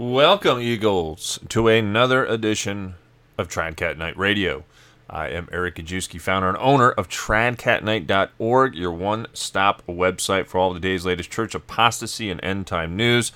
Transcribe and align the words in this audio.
Welcome, 0.00 0.60
Eagles, 0.60 1.38
to 1.50 1.68
another 1.68 2.24
edition 2.24 2.94
of 3.36 3.48
TradCatKnight 3.48 4.16
Radio. 4.16 4.64
I 5.10 5.28
am 5.28 5.46
Eric 5.52 5.74
Gajewski, 5.74 6.18
founder 6.18 6.48
and 6.48 6.56
owner 6.56 6.90
of 6.92 7.06
TradCatKnight.org, 7.10 8.74
your 8.74 8.92
one 8.92 9.26
stop 9.34 9.82
website 9.86 10.46
for 10.46 10.56
all 10.56 10.72
the 10.72 10.80
day's 10.80 11.04
latest 11.04 11.30
church 11.30 11.54
apostasy 11.54 12.30
and 12.30 12.42
end 12.42 12.66
time 12.66 12.96
news. 12.96 13.30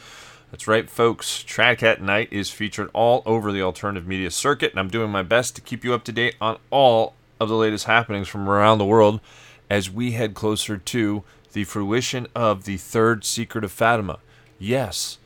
That's 0.50 0.66
right, 0.66 0.88
folks. 0.88 1.44
TradCatKnight 1.46 2.28
is 2.30 2.48
featured 2.48 2.88
all 2.94 3.22
over 3.26 3.52
the 3.52 3.60
alternative 3.60 4.08
media 4.08 4.30
circuit, 4.30 4.70
and 4.70 4.80
I'm 4.80 4.88
doing 4.88 5.10
my 5.10 5.22
best 5.22 5.54
to 5.56 5.60
keep 5.60 5.84
you 5.84 5.92
up 5.92 6.04
to 6.04 6.12
date 6.12 6.36
on 6.40 6.56
all 6.70 7.12
of 7.38 7.50
the 7.50 7.56
latest 7.56 7.84
happenings 7.84 8.28
from 8.28 8.48
around 8.48 8.78
the 8.78 8.86
world 8.86 9.20
as 9.68 9.90
we 9.90 10.12
head 10.12 10.32
closer 10.32 10.78
to 10.78 11.24
the 11.52 11.64
fruition 11.64 12.26
of 12.34 12.64
the 12.64 12.78
third 12.78 13.22
secret 13.22 13.64
of 13.64 13.70
Fatima. 13.70 14.18
Yes, 14.58 15.18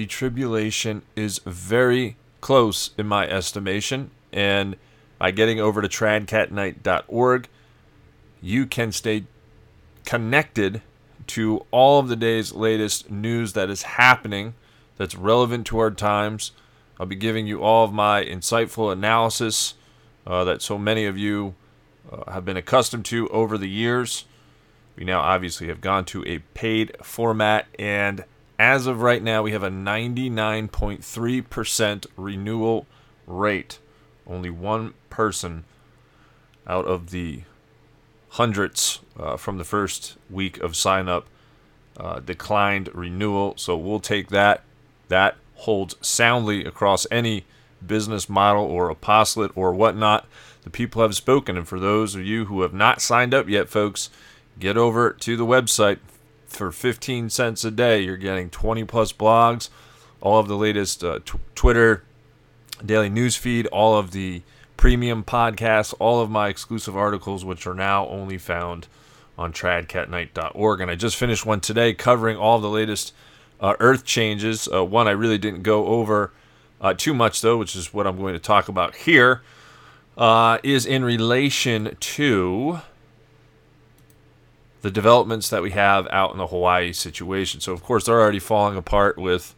the 0.00 0.06
tribulation 0.06 1.02
is 1.14 1.40
very 1.44 2.16
close 2.40 2.88
in 2.96 3.06
my 3.06 3.28
estimation, 3.28 4.10
and 4.32 4.74
by 5.18 5.30
getting 5.30 5.60
over 5.60 5.82
to 5.82 5.88
tradcatknight.org, 5.88 7.48
you 8.40 8.64
can 8.64 8.92
stay 8.92 9.24
connected 10.06 10.80
to 11.26 11.66
all 11.70 11.98
of 11.98 12.08
the 12.08 12.16
day's 12.16 12.50
latest 12.52 13.10
news 13.10 13.52
that 13.52 13.68
is 13.68 13.82
happening 13.82 14.54
that's 14.96 15.14
relevant 15.14 15.66
to 15.66 15.78
our 15.78 15.90
times. 15.90 16.52
I'll 16.98 17.04
be 17.04 17.14
giving 17.14 17.46
you 17.46 17.62
all 17.62 17.84
of 17.84 17.92
my 17.92 18.24
insightful 18.24 18.90
analysis 18.90 19.74
uh, 20.26 20.44
that 20.44 20.62
so 20.62 20.78
many 20.78 21.04
of 21.04 21.18
you 21.18 21.54
uh, 22.10 22.32
have 22.32 22.46
been 22.46 22.56
accustomed 22.56 23.04
to 23.04 23.28
over 23.28 23.58
the 23.58 23.68
years. 23.68 24.24
We 24.96 25.04
now 25.04 25.20
obviously 25.20 25.68
have 25.68 25.82
gone 25.82 26.06
to 26.06 26.24
a 26.26 26.38
paid 26.38 26.96
format, 27.02 27.66
and 27.78 28.24
as 28.60 28.86
of 28.86 29.00
right 29.00 29.22
now, 29.22 29.42
we 29.42 29.52
have 29.52 29.62
a 29.62 29.70
99.3% 29.70 32.06
renewal 32.18 32.86
rate. 33.26 33.78
Only 34.26 34.50
one 34.50 34.92
person 35.08 35.64
out 36.66 36.84
of 36.84 37.10
the 37.10 37.44
hundreds 38.28 39.00
uh, 39.18 39.38
from 39.38 39.56
the 39.56 39.64
first 39.64 40.18
week 40.28 40.58
of 40.58 40.76
sign 40.76 41.08
up 41.08 41.26
uh, 41.96 42.20
declined 42.20 42.94
renewal. 42.94 43.54
So 43.56 43.78
we'll 43.78 43.98
take 43.98 44.28
that. 44.28 44.62
That 45.08 45.38
holds 45.54 45.96
soundly 46.02 46.66
across 46.66 47.06
any 47.10 47.46
business 47.84 48.28
model 48.28 48.64
or 48.64 48.90
apostolate 48.90 49.52
or 49.54 49.72
whatnot. 49.72 50.26
The 50.64 50.70
people 50.70 51.00
have 51.00 51.14
spoken. 51.14 51.56
And 51.56 51.66
for 51.66 51.80
those 51.80 52.14
of 52.14 52.26
you 52.26 52.44
who 52.44 52.60
have 52.60 52.74
not 52.74 53.00
signed 53.00 53.32
up 53.32 53.48
yet, 53.48 53.70
folks, 53.70 54.10
get 54.58 54.76
over 54.76 55.14
to 55.14 55.36
the 55.38 55.46
website. 55.46 55.96
For 56.50 56.72
15 56.72 57.30
cents 57.30 57.64
a 57.64 57.70
day, 57.70 58.00
you're 58.00 58.16
getting 58.16 58.50
20 58.50 58.84
plus 58.84 59.12
blogs, 59.12 59.70
all 60.20 60.40
of 60.40 60.48
the 60.48 60.56
latest 60.56 61.02
uh, 61.02 61.20
t- 61.24 61.38
Twitter, 61.54 62.02
daily 62.84 63.08
news 63.08 63.36
feed, 63.36 63.66
all 63.68 63.96
of 63.96 64.10
the 64.10 64.42
premium 64.76 65.22
podcasts, 65.22 65.94
all 66.00 66.20
of 66.20 66.28
my 66.28 66.48
exclusive 66.48 66.96
articles, 66.96 67.44
which 67.44 67.66
are 67.68 67.74
now 67.74 68.06
only 68.08 68.36
found 68.36 68.88
on 69.38 69.52
tradcatknight.org. 69.52 70.80
And 70.80 70.90
I 70.90 70.96
just 70.96 71.16
finished 71.16 71.46
one 71.46 71.60
today 71.60 71.94
covering 71.94 72.36
all 72.36 72.58
the 72.58 72.68
latest 72.68 73.14
uh, 73.60 73.76
Earth 73.78 74.04
changes. 74.04 74.68
Uh, 74.70 74.84
one 74.84 75.06
I 75.06 75.12
really 75.12 75.38
didn't 75.38 75.62
go 75.62 75.86
over 75.86 76.32
uh, 76.80 76.94
too 76.94 77.14
much, 77.14 77.42
though, 77.42 77.58
which 77.58 77.76
is 77.76 77.94
what 77.94 78.08
I'm 78.08 78.18
going 78.18 78.34
to 78.34 78.40
talk 78.40 78.68
about 78.68 78.96
here, 78.96 79.42
uh, 80.18 80.58
is 80.64 80.84
in 80.84 81.04
relation 81.04 81.96
to 82.00 82.80
the 84.82 84.90
developments 84.90 85.50
that 85.50 85.62
we 85.62 85.70
have 85.72 86.06
out 86.10 86.32
in 86.32 86.38
the 86.38 86.46
Hawaii 86.46 86.92
situation. 86.92 87.60
So, 87.60 87.72
of 87.72 87.82
course, 87.82 88.06
they're 88.06 88.20
already 88.20 88.38
falling 88.38 88.76
apart 88.76 89.18
with 89.18 89.54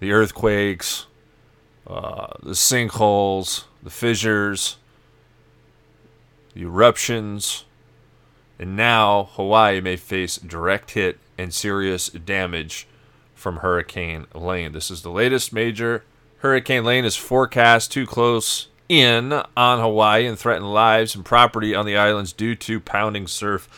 the 0.00 0.12
earthquakes, 0.12 1.06
uh, 1.86 2.34
the 2.42 2.52
sinkholes, 2.52 3.64
the 3.82 3.90
fissures, 3.90 4.76
the 6.54 6.62
eruptions, 6.62 7.64
and 8.58 8.76
now 8.76 9.30
Hawaii 9.32 9.80
may 9.80 9.96
face 9.96 10.36
direct 10.36 10.90
hit 10.90 11.18
and 11.38 11.54
serious 11.54 12.08
damage 12.08 12.86
from 13.34 13.56
Hurricane 13.56 14.26
Lane. 14.34 14.72
This 14.72 14.90
is 14.90 15.00
the 15.00 15.10
latest 15.10 15.52
major. 15.52 16.04
Hurricane 16.38 16.84
Lane 16.84 17.06
is 17.06 17.16
forecast 17.16 17.90
too 17.90 18.06
close 18.06 18.68
in 18.88 19.32
on 19.56 19.78
Hawaii 19.78 20.26
and 20.26 20.38
threaten 20.38 20.66
lives 20.66 21.14
and 21.14 21.24
property 21.24 21.74
on 21.74 21.86
the 21.86 21.96
islands 21.96 22.32
due 22.32 22.54
to 22.56 22.80
pounding 22.80 23.26
surf, 23.26 23.68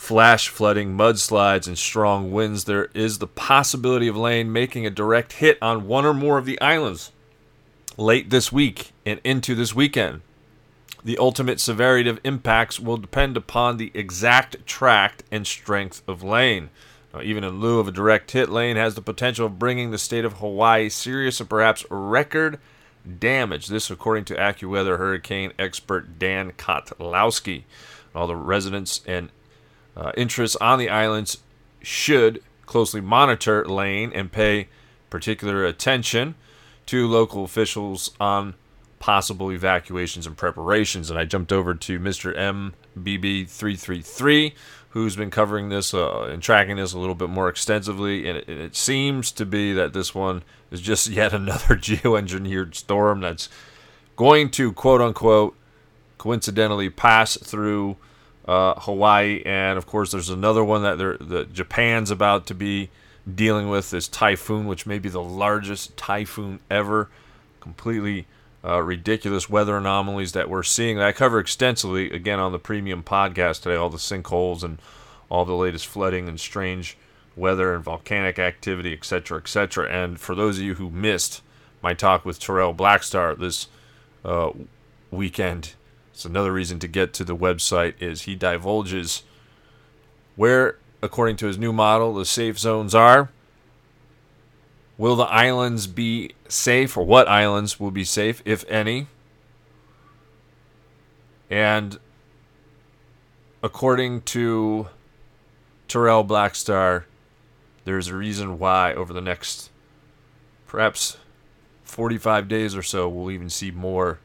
flash 0.00 0.48
flooding, 0.48 0.96
mudslides, 0.96 1.66
and 1.66 1.76
strong 1.76 2.32
winds. 2.32 2.64
There 2.64 2.88
is 2.94 3.18
the 3.18 3.26
possibility 3.26 4.08
of 4.08 4.16
Lane 4.16 4.50
making 4.50 4.86
a 4.86 4.90
direct 4.90 5.34
hit 5.34 5.58
on 5.60 5.86
one 5.86 6.06
or 6.06 6.14
more 6.14 6.38
of 6.38 6.46
the 6.46 6.58
islands 6.58 7.12
late 7.98 8.30
this 8.30 8.50
week 8.50 8.92
and 9.04 9.20
into 9.24 9.54
this 9.54 9.74
weekend. 9.74 10.22
The 11.04 11.18
ultimate 11.18 11.60
severity 11.60 12.08
of 12.08 12.18
impacts 12.24 12.80
will 12.80 12.96
depend 12.96 13.36
upon 13.36 13.76
the 13.76 13.92
exact 13.92 14.66
tract 14.66 15.22
and 15.30 15.46
strength 15.46 16.02
of 16.08 16.22
Lane. 16.22 16.70
Now, 17.12 17.20
even 17.20 17.44
in 17.44 17.60
lieu 17.60 17.78
of 17.78 17.86
a 17.86 17.92
direct 17.92 18.30
hit, 18.30 18.48
Lane 18.48 18.76
has 18.76 18.94
the 18.94 19.02
potential 19.02 19.46
of 19.46 19.58
bringing 19.58 19.90
the 19.90 19.98
state 19.98 20.24
of 20.24 20.38
Hawaii 20.38 20.88
serious 20.88 21.40
and 21.40 21.50
perhaps 21.50 21.84
record 21.90 22.58
damage. 23.18 23.66
This, 23.66 23.90
according 23.90 24.24
to 24.24 24.34
AccuWeather 24.34 24.96
hurricane 24.96 25.52
expert 25.58 26.18
Dan 26.18 26.52
Kottlowski. 26.52 27.64
All 28.14 28.26
the 28.26 28.34
residents 28.34 29.02
and 29.06 29.28
uh, 30.00 30.12
interests 30.16 30.56
on 30.56 30.78
the 30.78 30.88
islands 30.88 31.38
should 31.82 32.42
closely 32.64 33.00
monitor 33.00 33.64
Lane 33.66 34.12
and 34.14 34.32
pay 34.32 34.68
particular 35.10 35.64
attention 35.64 36.34
to 36.86 37.06
local 37.06 37.44
officials 37.44 38.10
on 38.18 38.54
possible 38.98 39.52
evacuations 39.52 40.26
and 40.26 40.36
preparations. 40.36 41.10
And 41.10 41.18
I 41.18 41.24
jumped 41.24 41.52
over 41.52 41.74
to 41.74 41.98
Mr. 41.98 42.34
MBB333, 42.96 44.52
who's 44.90 45.16
been 45.16 45.30
covering 45.30 45.68
this 45.68 45.92
uh, 45.92 46.22
and 46.24 46.42
tracking 46.42 46.76
this 46.76 46.92
a 46.92 46.98
little 46.98 47.14
bit 47.14 47.28
more 47.28 47.48
extensively. 47.48 48.28
And 48.28 48.38
it, 48.38 48.48
and 48.48 48.60
it 48.60 48.76
seems 48.76 49.30
to 49.32 49.44
be 49.44 49.72
that 49.74 49.92
this 49.92 50.14
one 50.14 50.42
is 50.70 50.80
just 50.80 51.06
yet 51.10 51.32
another 51.32 51.76
geoengineered 51.76 52.74
storm 52.74 53.20
that's 53.20 53.48
going 54.16 54.50
to, 54.52 54.72
quote 54.72 55.00
unquote, 55.00 55.56
coincidentally 56.18 56.88
pass 56.90 57.36
through 57.36 57.96
uh, 58.46 58.74
Hawaii. 58.80 59.42
And 59.44 59.78
of 59.78 59.86
course, 59.86 60.12
there's 60.12 60.30
another 60.30 60.64
one 60.64 60.82
that 60.82 60.98
that 61.28 61.52
Japan's 61.52 62.10
about 62.10 62.46
to 62.46 62.54
be 62.54 62.90
dealing 63.32 63.68
with 63.68 63.90
this 63.90 64.08
typhoon, 64.08 64.66
which 64.66 64.86
may 64.86 64.98
be 64.98 65.08
the 65.08 65.22
largest 65.22 65.96
typhoon 65.96 66.60
ever. 66.70 67.08
Completely 67.60 68.26
uh, 68.64 68.82
ridiculous 68.82 69.48
weather 69.48 69.76
anomalies 69.76 70.32
that 70.32 70.48
we're 70.48 70.62
seeing. 70.62 70.98
I 70.98 71.12
cover 71.12 71.38
extensively 71.38 72.10
again 72.10 72.38
on 72.38 72.52
the 72.52 72.58
premium 72.58 73.02
podcast 73.02 73.62
today. 73.62 73.76
All 73.76 73.90
the 73.90 73.98
sinkholes 73.98 74.62
and 74.62 74.78
all 75.28 75.44
the 75.44 75.54
latest 75.54 75.86
flooding 75.86 76.28
and 76.28 76.38
strange 76.38 76.96
weather 77.36 77.74
and 77.74 77.84
volcanic 77.84 78.38
activity, 78.38 78.92
etc., 78.92 79.38
etc. 79.38 79.88
And 79.88 80.20
for 80.20 80.34
those 80.34 80.58
of 80.58 80.64
you 80.64 80.74
who 80.74 80.90
missed 80.90 81.42
my 81.82 81.94
talk 81.94 82.24
with 82.24 82.38
Terrell 82.38 82.74
Blackstar 82.74 83.38
this 83.38 83.68
uh, 84.24 84.50
weekend, 85.10 85.74
it's 86.12 86.24
another 86.24 86.52
reason 86.52 86.78
to 86.80 86.88
get 86.88 87.12
to 87.14 87.24
the 87.24 87.36
website. 87.36 87.94
Is 88.00 88.22
he 88.22 88.34
divulges 88.34 89.22
where 90.36 90.76
according 91.02 91.36
to 91.36 91.46
his 91.46 91.58
new 91.58 91.72
model, 91.72 92.14
the 92.14 92.24
safe 92.24 92.58
zones 92.58 92.94
are. 92.94 93.30
Will 94.98 95.16
the 95.16 95.24
islands 95.24 95.86
be 95.86 96.32
safe, 96.48 96.96
or 96.96 97.04
what 97.04 97.26
islands 97.26 97.80
will 97.80 97.90
be 97.90 98.04
safe, 98.04 98.42
if 98.44 98.64
any? 98.68 99.06
And 101.48 101.98
according 103.62 104.22
to 104.22 104.88
Terrell 105.88 106.24
Blackstar, 106.24 107.04
there's 107.84 108.08
a 108.08 108.16
reason 108.16 108.58
why 108.58 108.92
over 108.92 109.12
the 109.12 109.22
next 109.22 109.70
perhaps 110.66 111.16
45 111.82 112.46
days 112.46 112.76
or 112.76 112.82
so, 112.82 113.08
we'll 113.08 113.30
even 113.30 113.50
see 113.50 113.70
more 113.70 114.18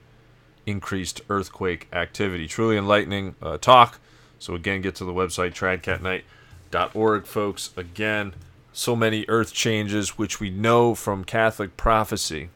increased 0.66 1.22
earthquake 1.30 1.88
activity. 1.94 2.48
Truly 2.48 2.78
enlightening 2.78 3.36
uh, 3.42 3.58
talk. 3.58 4.00
So, 4.40 4.56
again, 4.56 4.82
get 4.82 4.96
to 4.96 5.06
the 5.06 5.14
website, 5.14 5.54
tradcatknight.org, 5.54 7.26
folks. 7.26 7.72
Again, 7.78 8.34
so 8.74 8.96
many 8.96 9.26
earth 9.28 9.54
changes, 9.54 10.18
which 10.18 10.40
we 10.40 10.50
know 10.50 10.96
from 10.96 11.24
Catholic 11.24 11.78
prophecy 11.78 12.50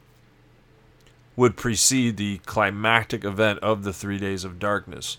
would 1.36 1.56
precede 1.56 2.18
the 2.18 2.38
climactic 2.44 3.24
event 3.24 3.58
of 3.60 3.82
the 3.82 3.92
three 3.92 4.18
days 4.18 4.44
of 4.44 4.58
darkness. 4.58 5.16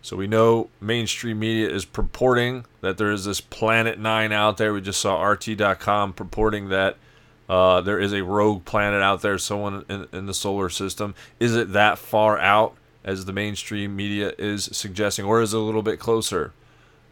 So 0.00 0.16
we 0.16 0.26
know 0.26 0.70
mainstream 0.80 1.38
media 1.38 1.68
is 1.68 1.84
purporting 1.84 2.64
that 2.80 2.98
there 2.98 3.10
is 3.10 3.24
this 3.24 3.40
Planet 3.40 3.98
Nine 3.98 4.32
out 4.32 4.56
there. 4.56 4.72
We 4.72 4.80
just 4.80 5.00
saw 5.00 5.22
RT.com 5.22 6.12
purporting 6.12 6.68
that 6.68 6.96
uh, 7.48 7.80
there 7.80 7.98
is 7.98 8.12
a 8.12 8.22
rogue 8.22 8.64
planet 8.64 9.02
out 9.02 9.22
there, 9.22 9.38
someone 9.38 9.84
in, 9.88 10.08
in 10.12 10.26
the 10.26 10.34
solar 10.34 10.68
system. 10.68 11.14
Is 11.38 11.54
it 11.54 11.72
that 11.72 11.98
far 11.98 12.38
out 12.38 12.76
as 13.04 13.26
the 13.26 13.32
mainstream 13.32 13.94
media 13.94 14.32
is 14.38 14.64
suggesting, 14.72 15.24
or 15.24 15.42
is 15.42 15.52
it 15.52 15.58
a 15.58 15.60
little 15.60 15.82
bit 15.82 15.98
closer? 15.98 16.52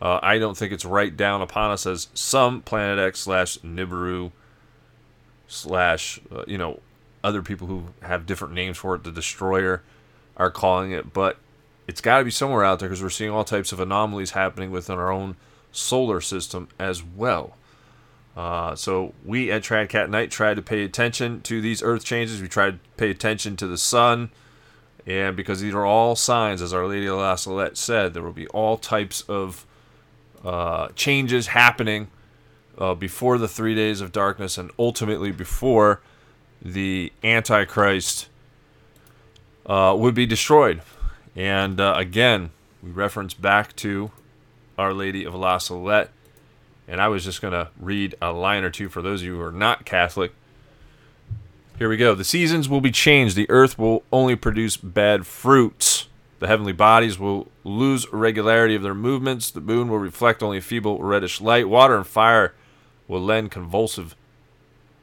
Uh, 0.01 0.19
I 0.23 0.39
don't 0.39 0.57
think 0.57 0.73
it's 0.73 0.85
right 0.85 1.17
down 1.17 1.43
upon 1.43 1.71
us 1.71 1.87
as 1.87 2.09
some 2.15 2.63
Planet 2.63 2.99
X 2.99 3.21
slash 3.21 3.59
Nibiru 3.59 4.33
slash 5.47 6.19
uh, 6.35 6.45
you 6.47 6.57
know 6.59 6.81
other 7.23 7.43
people 7.43 7.67
who 7.67 7.85
have 8.01 8.27
different 8.27 8.55
names 8.55 8.79
for 8.79 8.95
it, 8.95 9.05
the 9.05 9.13
destroyer, 9.13 9.83
are 10.37 10.51
calling 10.51 10.93
it, 10.93 11.13
but 11.13 11.37
it's 11.87 12.01
got 12.01 12.19
to 12.19 12.25
be 12.25 12.31
somewhere 12.31 12.65
out 12.65 12.79
there 12.79 12.89
because 12.89 13.03
we're 13.03 13.11
seeing 13.11 13.31
all 13.31 13.45
types 13.45 13.71
of 13.71 13.79
anomalies 13.79 14.33
happening 14.33 14.71
within 14.71 14.99
our 14.99 15.13
own 15.13 15.37
solar 15.71 16.21
system 16.21 16.69
as 16.79 17.03
well. 17.03 17.57
Uh, 18.37 18.75
so 18.75 19.13
we 19.25 19.51
at 19.51 19.63
TradCatKnight 19.63 20.31
try 20.31 20.55
to 20.55 20.63
pay 20.63 20.85
attention 20.85 21.43
to 21.43 21.61
these 21.61 21.83
Earth 21.83 22.05
changes. 22.05 22.41
We 22.41 22.49
try 22.49 22.71
to 22.71 22.79
pay 22.97 23.11
attention 23.11 23.57
to 23.57 23.67
the 23.67 23.77
sun, 23.77 24.31
and 25.07 25.37
because 25.37 25.61
these 25.61 25.75
are 25.75 25.85
all 25.85 26.17
signs, 26.17 26.63
as 26.63 26.73
Our 26.73 26.87
Lady 26.87 27.07
of 27.07 27.17
La 27.17 27.35
Salette 27.37 27.77
said, 27.77 28.15
there 28.15 28.23
will 28.23 28.33
be 28.33 28.47
all 28.49 28.79
types 28.79 29.21
of 29.23 29.67
uh, 30.45 30.89
changes 30.95 31.49
happening 31.49 32.09
uh, 32.79 32.95
before 32.95 33.37
the 33.37 33.49
three 33.49 33.75
days 33.75 34.01
of 34.01 34.13
darkness, 34.13 34.57
and 34.57 34.71
ultimately 34.79 35.31
before 35.31 36.01
the 36.63 37.13
Antichrist 37.23 38.29
uh, 39.67 39.95
would 39.99 40.15
be 40.15 40.27
destroyed. 40.27 40.81
And 41.37 41.81
uh, 41.81 41.95
again, 41.97 42.51
we 42.83 42.91
reference 42.91 43.35
back 43.35 43.77
to 43.77 44.11
Our 44.79 44.95
Lady 44.95 45.25
of 45.25 45.35
La 45.35 45.59
Salette 45.59 46.11
and 46.89 47.01
I 47.01 47.09
was 47.09 47.25
just 47.25 47.41
going 47.41 47.53
to 47.53 47.69
read 47.79 48.15
a 48.21 48.33
line 48.33 48.65
or 48.65 48.71
two 48.71 48.89
for 48.89 49.03
those 49.03 49.21
of 49.21 49.27
you 49.27 49.37
who 49.37 49.43
are 49.43 49.53
not 49.53 49.85
Catholic. 49.85 50.33
Here 51.79 51.89
we 51.89 51.97
go. 51.97 52.15
The 52.15 52.25
seasons 52.25 52.69
will 52.69 52.81
be 52.81 52.91
changed. 52.91 53.35
The 53.35 53.51
earth 53.51 53.79
will 53.79 54.03
only 54.13 54.37
produce 54.37 54.77
bad 54.77 55.27
fruits. 55.27 56.07
The 56.39 56.47
heavenly 56.49 56.73
bodies 56.73 57.19
will 57.19 57.49
lose 57.65 58.13
regularity 58.13 58.75
of 58.75 58.83
their 58.83 58.95
movements. 58.95 59.51
The 59.51 59.61
moon 59.61 59.89
will 59.89 59.99
reflect 59.99 60.43
only 60.43 60.59
a 60.59 60.63
feeble 60.63 61.03
reddish 61.03 61.41
light. 61.41 61.69
Water 61.69 61.97
and 61.97 62.07
fire 62.07 62.55
will 63.09 63.21
lend 63.21 63.51
convulsive 63.51 64.15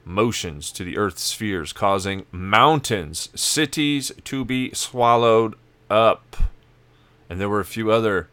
motions 0.06 0.72
to 0.72 0.84
the 0.84 0.98
earth's 0.98 1.22
spheres, 1.22 1.72
causing 1.72 2.26
mountains, 2.32 3.30
cities 3.36 4.12
to 4.26 4.44
be 4.44 4.74
swallowed 4.74 5.56
up. 5.90 6.36
And 7.30 7.40
there 7.40 7.50
were 7.50 7.60
a 7.60 7.66
few 7.66 7.92
other 7.92 8.30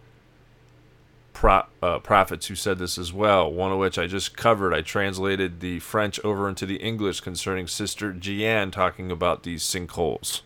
pro, 1.37 1.65
uh, 1.83 1.99
prophets 1.99 2.47
who 2.47 2.55
said 2.55 2.79
this 2.79 2.97
as 2.97 3.13
well, 3.13 3.53
one 3.53 3.71
of 3.71 3.79
which 3.79 3.99
I 3.99 4.07
just 4.07 4.39
covered. 4.39 4.73
I 4.73 4.81
translated 4.81 5.61
the 5.61 5.81
French 5.81 6.19
over 6.25 6.49
into 6.49 6.65
the 6.65 6.77
English 6.77 7.21
concerning 7.21 7.67
Sister 7.67 8.15
Jeanne 8.15 8.71
talking 8.71 9.11
about 9.13 9.43
these 9.43 9.63
sinkholes. 9.63 10.41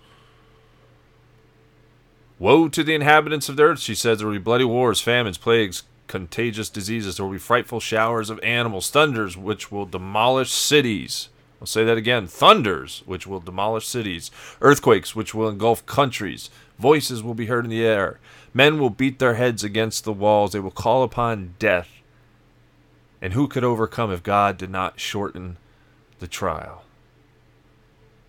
Woe 2.41 2.69
to 2.69 2.83
the 2.83 2.97
inhabitants 2.97 3.49
of 3.49 3.55
the 3.55 3.63
earth, 3.63 3.79
she 3.79 3.95
says. 3.95 4.19
There 4.19 4.27
will 4.27 4.35
be 4.35 4.41
bloody 4.41 4.65
wars, 4.65 5.01
famines, 5.01 5.39
plagues, 5.39 5.85
contagious 6.09 6.69
diseases. 6.69 7.17
There 7.17 7.25
will 7.25 7.35
be 7.35 7.39
frightful 7.39 7.79
showers 7.79 8.29
of 8.29 8.41
animals, 8.43 8.91
thunders 8.91 9.37
which 9.37 9.71
will 9.71 9.87
demolish 9.87 10.51
cities. 10.51 11.29
I'll 11.61 11.67
say 11.67 11.85
that 11.85 11.99
again 11.99 12.27
thunders 12.27 13.03
which 13.07 13.27
will 13.27 13.41
demolish 13.41 13.87
cities, 13.87 14.31
earthquakes 14.61 15.15
which 15.15 15.35
will 15.35 15.49
engulf 15.49 15.85
countries, 15.87 16.51
voices 16.79 17.23
will 17.23 17.35
be 17.35 17.47
heard 17.47 17.65
in 17.65 17.71
the 17.71 17.85
air 17.85 18.19
Men 18.53 18.79
will 18.79 18.91
beat 18.91 19.19
their 19.19 19.35
heads 19.35 19.62
against 19.62 20.05
the 20.05 20.12
walls. 20.12 20.53
They 20.53 20.61
will 20.61 20.71
call 20.71 21.03
upon 21.03 21.55
death. 21.59 21.89
And 23.23 23.33
who 23.33 23.49
could 23.49 23.65
overcome 23.65 24.11
if 24.11 24.23
God 24.23 24.57
did 24.57 24.71
not 24.71 24.99
shorten 24.99 25.57
the 26.19 26.27
trial? 26.27 26.85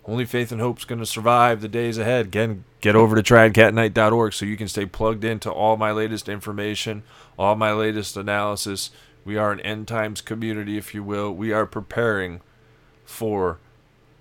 Only 0.04 0.24
faith 0.24 0.52
and 0.52 0.60
hope 0.60 0.78
is 0.78 0.84
going 0.84 0.98
to 0.98 1.06
survive 1.06 1.60
the 1.60 1.68
days 1.68 1.96
ahead. 1.96 2.26
Again, 2.26 2.64
get 2.80 2.96
over 2.96 3.20
to 3.20 3.22
tradcatknight.org 3.22 4.32
so 4.32 4.44
you 4.44 4.56
can 4.56 4.68
stay 4.68 4.84
plugged 4.84 5.24
into 5.24 5.50
all 5.50 5.76
my 5.76 5.92
latest 5.92 6.28
information, 6.28 7.04
all 7.38 7.54
my 7.54 7.72
latest 7.72 8.16
analysis. 8.16 8.90
We 9.24 9.36
are 9.36 9.52
an 9.52 9.60
end 9.60 9.88
times 9.88 10.20
community, 10.20 10.76
if 10.76 10.94
you 10.94 11.02
will. 11.02 11.32
We 11.32 11.52
are 11.52 11.66
preparing 11.66 12.40
for 13.04 13.58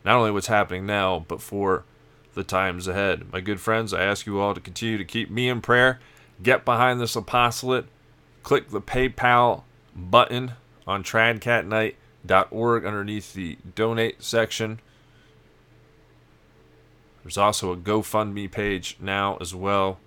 not 0.04 0.18
only 0.18 0.32
what's 0.32 0.48
happening 0.48 0.86
now, 0.86 1.26
but 1.28 1.42
for 1.42 1.84
the 2.34 2.44
times 2.44 2.88
ahead. 2.88 3.32
My 3.32 3.42
good 3.42 3.60
friends, 3.60 3.94
I 3.94 4.04
ask 4.04 4.26
you 4.26 4.40
all 4.40 4.54
to 4.54 4.62
continue 4.62 4.98
to 4.98 5.06
keep 5.06 5.30
me 5.30 5.50
in 5.50 5.62
prayer. 5.62 6.00
Get 6.42 6.66
behind 6.66 7.00
this 7.00 7.16
apostolate. 7.16 7.86
Click 8.44 8.70
the 8.70 8.82
PayPal 8.82 9.64
button 9.96 10.54
on 10.88 11.04
tradcatknight.org 11.04 12.86
underneath 12.86 13.34
the 13.34 13.58
donate 13.76 14.24
section. 14.24 14.80
There's 17.24 17.38
also 17.38 17.72
a 17.72 17.78
GoFundMe 17.78 18.50
page 18.50 18.98
now 19.00 19.38
as 19.40 19.54
well. 19.54 20.00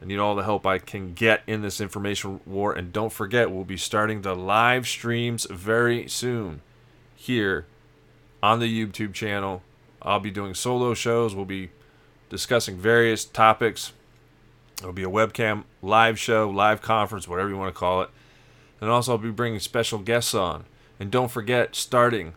I 0.00 0.06
need 0.06 0.18
all 0.18 0.34
the 0.34 0.44
help 0.44 0.64
I 0.64 0.78
can 0.78 1.12
get 1.12 1.42
in 1.46 1.60
this 1.60 1.80
information 1.80 2.40
war. 2.46 2.72
And 2.72 2.92
don't 2.92 3.12
forget, 3.12 3.50
we'll 3.50 3.64
be 3.64 3.76
starting 3.76 4.22
the 4.22 4.34
live 4.34 4.86
streams 4.86 5.46
very 5.50 6.08
soon 6.08 6.62
here 7.16 7.66
on 8.42 8.60
the 8.60 8.86
YouTube 8.86 9.14
channel 9.14 9.62
I'll 10.02 10.20
be 10.20 10.30
doing 10.30 10.54
solo 10.54 10.94
shows. 10.94 11.34
We'll 11.34 11.44
be 11.44 11.68
discussing 12.30 12.76
various 12.76 13.24
topics. 13.24 13.92
It'll 14.78 14.92
be 14.92 15.02
a 15.02 15.10
webcam 15.10 15.64
live 15.82 16.18
show, 16.18 16.48
live 16.48 16.80
conference, 16.80 17.26
whatever 17.26 17.50
you 17.50 17.58
want 17.58 17.74
to 17.74 17.78
call 17.78 18.02
it. 18.02 18.10
And 18.80 18.88
also, 18.88 19.12
I'll 19.12 19.18
be 19.18 19.30
bringing 19.30 19.60
special 19.60 19.98
guests 19.98 20.34
on. 20.34 20.64
And 20.98 21.10
don't 21.10 21.30
forget, 21.30 21.74
starting 21.74 22.34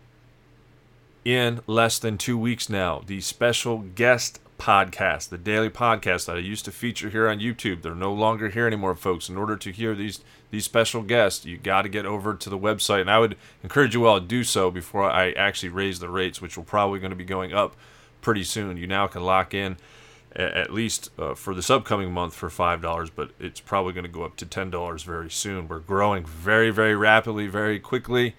in 1.23 1.61
less 1.67 1.99
than 1.99 2.17
two 2.17 2.37
weeks 2.37 2.67
now, 2.67 3.03
the 3.05 3.21
special 3.21 3.79
guest 3.79 4.39
podcast, 4.61 5.29
the 5.29 5.39
daily 5.39 5.71
podcast 5.71 6.27
that 6.27 6.35
I 6.35 6.39
used 6.39 6.65
to 6.65 6.71
feature 6.71 7.09
here 7.09 7.27
on 7.27 7.39
YouTube. 7.39 7.81
They're 7.81 7.95
no 7.95 8.13
longer 8.13 8.49
here 8.49 8.67
anymore, 8.67 8.95
folks. 8.95 9.27
In 9.27 9.35
order 9.35 9.57
to 9.57 9.71
hear 9.71 9.95
these 9.95 10.19
these 10.51 10.65
special 10.65 11.01
guests, 11.01 11.45
you 11.45 11.57
got 11.57 11.81
to 11.81 11.89
get 11.89 12.05
over 12.05 12.35
to 12.35 12.49
the 12.49 12.59
website, 12.59 13.01
and 13.01 13.09
I 13.09 13.17
would 13.17 13.37
encourage 13.63 13.95
you 13.95 14.05
all 14.05 14.19
to 14.19 14.25
do 14.25 14.43
so 14.43 14.69
before 14.69 15.09
I 15.09 15.31
actually 15.31 15.69
raise 15.69 15.99
the 15.99 16.09
rates, 16.09 16.43
which 16.43 16.57
will 16.57 16.63
probably 16.63 16.99
going 16.99 17.09
to 17.09 17.15
be 17.15 17.25
going 17.25 17.53
up 17.53 17.75
pretty 18.21 18.43
soon. 18.43 18.77
You 18.77 18.85
now 18.85 19.07
can 19.07 19.23
lock 19.23 19.55
in 19.55 19.77
at 20.35 20.71
least 20.71 21.09
uh, 21.17 21.33
for 21.33 21.55
this 21.55 21.71
upcoming 21.71 22.11
month 22.11 22.35
for 22.35 22.51
five 22.51 22.83
dollars, 22.83 23.09
but 23.09 23.31
it's 23.39 23.59
probably 23.59 23.93
going 23.93 24.05
to 24.05 24.11
go 24.11 24.23
up 24.23 24.35
to 24.37 24.45
ten 24.45 24.69
dollars 24.69 25.01
very 25.01 25.31
soon. 25.31 25.67
We're 25.69 25.79
growing 25.79 26.23
very, 26.23 26.69
very 26.69 26.95
rapidly, 26.95 27.47
very 27.47 27.79
quickly. 27.79 28.35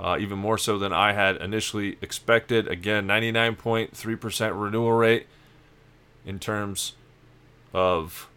Uh, 0.00 0.16
even 0.20 0.38
more 0.38 0.58
so 0.58 0.78
than 0.78 0.92
I 0.92 1.12
had 1.12 1.36
initially 1.36 1.96
expected. 2.02 2.68
Again, 2.68 3.08
99.3% 3.08 4.62
renewal 4.62 4.92
rate 4.92 5.26
in 6.26 6.38
terms 6.38 6.94
of 7.72 8.28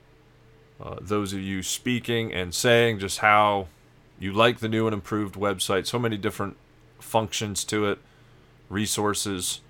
uh, 0.82 0.96
those 1.02 1.34
of 1.34 1.42
you 1.42 1.62
speaking 1.62 2.32
and 2.34 2.54
saying 2.54 3.00
just 3.00 3.18
how 3.18 3.68
you 4.20 4.32
like 4.32 4.60
the 4.60 4.70
new 4.70 4.88
and 4.88 4.94
improved 4.94 5.36
website. 5.36 5.88
So 5.88 6.00
many 6.00 6.18
different 6.18 6.56
functions 7.00 7.64
to 7.66 7.86
it, 7.88 8.00
resources, 8.70 9.62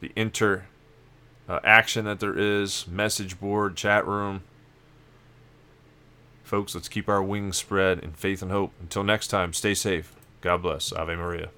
the 0.00 0.10
inter 0.16 0.64
uh, 1.48 1.60
action 1.62 2.04
that 2.06 2.20
there 2.20 2.36
is, 2.36 2.86
message 2.88 3.38
board, 3.38 3.76
chat 3.76 4.06
room. 4.06 4.42
Folks, 6.42 6.74
let's 6.74 6.88
keep 6.88 7.08
our 7.08 7.22
wings 7.22 7.56
spread 7.56 7.98
in 7.98 8.12
faith 8.12 8.42
and 8.42 8.50
hope. 8.50 8.72
Until 8.80 9.02
next 9.02 9.28
time, 9.28 9.52
stay 9.52 9.74
safe. 9.74 10.14
God 10.40 10.62
bless. 10.62 10.92
Ave 10.92 11.14
Maria. 11.16 11.50